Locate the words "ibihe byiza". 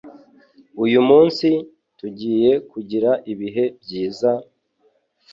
3.31-4.31